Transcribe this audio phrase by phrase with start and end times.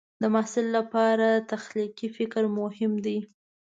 [0.21, 3.17] د محصل لپاره تخلیقي فکر مهم دی.